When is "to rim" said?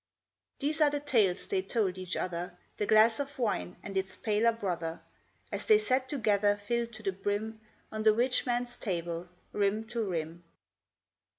9.89-10.43